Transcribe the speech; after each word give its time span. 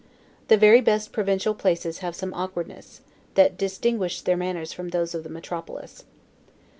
The 0.47 0.57
very 0.57 0.81
best 0.81 1.11
provincial 1.11 1.53
places 1.53 1.99
have 1.99 2.15
some 2.15 2.33
awkwardness, 2.33 3.01
that 3.35 3.55
distinguish 3.55 4.21
their 4.21 4.35
manners 4.35 4.73
from 4.73 4.89
those 4.89 5.13
of 5.13 5.23
the 5.23 5.29
metropolis. 5.29 6.05